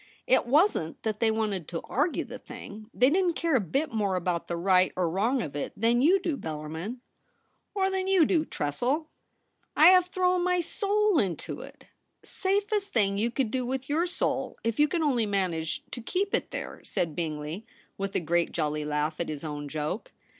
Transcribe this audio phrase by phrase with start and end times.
[0.25, 2.89] It wasn't that they wanted to argue the thing.
[2.91, 6.19] They didn't care a bit more about the right or wrong of it than you
[6.19, 7.01] do, Bellarmin.''
[7.75, 9.11] Or than you do, Tressel''
[9.85, 14.07] I have thrown my soul into it.' * Safest thing you could do with your
[14.07, 18.53] soul, if you can only manage to keep it there,' said Bingley, with a great
[18.53, 20.11] jolly laugh at his own joke.